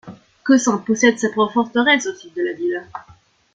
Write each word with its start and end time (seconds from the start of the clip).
Kozan 0.43 0.79
possède 0.83 1.19
sa 1.19 1.29
propre 1.29 1.53
forteresse 1.53 2.07
au 2.07 2.15
sud 2.15 2.33
de 2.33 2.41
la 2.41 2.53
ville. 2.53 2.81